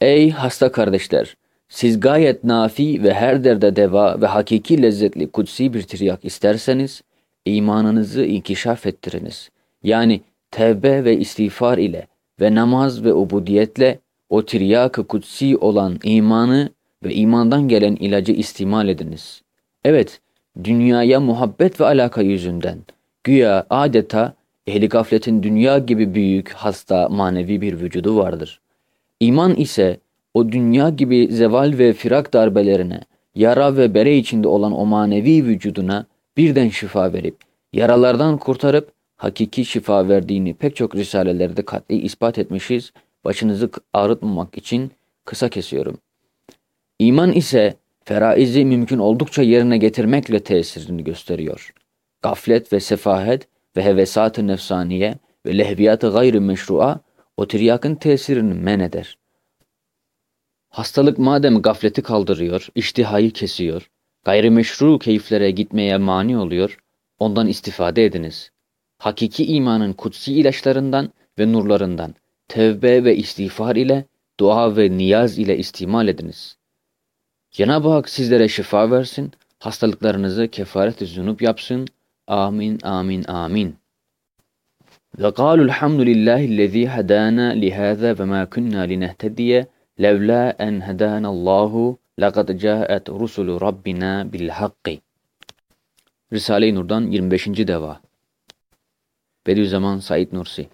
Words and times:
Ey 0.00 0.30
hasta 0.30 0.72
kardeşler! 0.72 1.36
Siz 1.68 2.00
gayet 2.00 2.44
nafi 2.44 3.02
ve 3.02 3.14
her 3.14 3.44
derde 3.44 3.76
deva 3.76 4.20
ve 4.20 4.26
hakiki 4.26 4.82
lezzetli 4.82 5.30
kutsi 5.30 5.74
bir 5.74 5.82
tiryak 5.82 6.24
isterseniz, 6.24 7.02
imanınızı 7.44 8.24
inkişaf 8.24 8.86
ettiriniz. 8.86 9.50
Yani 9.82 10.20
tevbe 10.50 11.04
ve 11.04 11.16
istiğfar 11.16 11.78
ile 11.78 12.06
ve 12.40 12.54
namaz 12.54 13.04
ve 13.04 13.14
ubudiyetle 13.14 13.98
o 14.28 14.44
tiryak-ı 14.44 15.06
kutsi 15.06 15.56
olan 15.56 15.98
imanı 16.04 16.70
ve 17.04 17.14
imandan 17.14 17.68
gelen 17.68 17.96
ilacı 17.96 18.32
istimal 18.32 18.88
ediniz. 18.88 19.42
Evet, 19.84 20.20
dünyaya 20.64 21.20
muhabbet 21.20 21.80
ve 21.80 21.84
alaka 21.84 22.22
yüzünden, 22.22 22.78
güya 23.24 23.66
adeta 23.70 24.34
ehli 24.66 24.88
gafletin 24.88 25.42
dünya 25.42 25.78
gibi 25.78 26.14
büyük, 26.14 26.52
hasta, 26.52 27.08
manevi 27.08 27.60
bir 27.60 27.80
vücudu 27.80 28.16
vardır. 28.16 28.60
İman 29.20 29.54
ise 29.54 30.00
o 30.34 30.52
dünya 30.52 30.90
gibi 30.90 31.28
zeval 31.30 31.74
ve 31.78 31.92
firak 31.92 32.32
darbelerine, 32.32 33.00
yara 33.34 33.76
ve 33.76 33.94
bere 33.94 34.16
içinde 34.16 34.48
olan 34.48 34.72
o 34.72 34.86
manevi 34.86 35.44
vücuduna 35.44 36.06
birden 36.36 36.68
şifa 36.68 37.12
verip, 37.12 37.36
yaralardan 37.72 38.38
kurtarıp 38.38 38.92
hakiki 39.16 39.64
şifa 39.64 40.08
verdiğini 40.08 40.54
pek 40.54 40.76
çok 40.76 40.96
risalelerde 40.96 41.62
katli 41.62 42.00
ispat 42.00 42.38
etmişiz. 42.38 42.92
Başınızı 43.24 43.70
ağrıtmamak 43.92 44.58
için 44.58 44.90
kısa 45.24 45.48
kesiyorum. 45.48 45.98
İman 46.98 47.32
ise 47.32 47.74
feraizi 48.04 48.64
mümkün 48.64 48.98
oldukça 48.98 49.42
yerine 49.42 49.78
getirmekle 49.78 50.40
tesirini 50.40 51.04
gösteriyor. 51.04 51.74
Gaflet 52.22 52.72
ve 52.72 52.80
sefahet 52.80 53.48
ve 53.76 53.84
hevesat-ı 53.84 54.46
nefsaniye 54.46 55.14
ve 55.46 55.58
lehviyat-ı 55.58 56.10
gayri 56.10 56.40
meşru'a 56.40 57.00
o 57.38 57.48
tiryakın 57.48 57.94
tesirini 57.94 58.54
men 58.54 58.80
eder. 58.80 59.18
Hastalık 60.68 61.18
madem 61.18 61.62
gafleti 61.62 62.02
kaldırıyor, 62.02 62.68
iştihayı 62.74 63.30
kesiyor, 63.30 63.90
gayrimeşru 64.24 64.98
keyiflere 64.98 65.50
gitmeye 65.50 65.96
mani 65.96 66.38
oluyor, 66.38 66.78
ondan 67.18 67.46
istifade 67.46 68.04
ediniz. 68.04 68.50
Hakiki 68.98 69.46
imanın 69.46 69.92
kutsi 69.92 70.34
ilaçlarından 70.34 71.12
ve 71.38 71.52
nurlarından 71.52 72.14
tevbe 72.48 73.04
ve 73.04 73.16
istiğfar 73.16 73.76
ile, 73.76 74.04
dua 74.40 74.76
ve 74.76 74.96
niyaz 74.96 75.38
ile 75.38 75.58
istimal 75.58 76.08
ediniz. 76.08 76.56
Cenab-ı 77.50 77.88
Hak 77.88 78.08
sizlere 78.08 78.48
şifa 78.48 78.90
versin, 78.90 79.32
hastalıklarınızı 79.58 80.48
kefaret-i 80.48 81.44
yapsın. 81.44 81.88
Amin, 82.26 82.78
amin, 82.82 83.24
amin. 83.24 83.76
Ve 85.18 85.30
kâlu 85.34 85.62
elhamdülillâhillezî 85.64 86.88
hedâna 86.88 87.48
lihâzâ 87.50 88.18
ve 88.18 88.24
mâ 88.24 88.50
kunnâ 88.50 88.82
linehtediye 88.82 89.66
levlâ 90.02 90.54
en 90.58 90.80
hedânallâhu 90.80 91.98
laqad 92.20 92.48
câet 92.58 93.08
rusulu 93.08 93.60
rabbina 93.60 94.32
bil 94.32 94.48
hakki. 94.48 95.00
Risale-i 96.32 96.74
Nur'dan 96.74 97.00
25. 97.00 97.46
deva. 97.46 98.00
Bediüzzaman 99.46 99.98
Said 99.98 100.32
Nursi 100.32 100.68